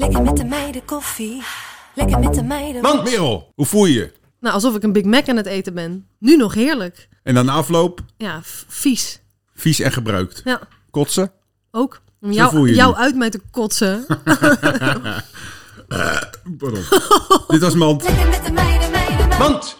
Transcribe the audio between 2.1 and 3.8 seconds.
met de meiden. Want Merel, hoe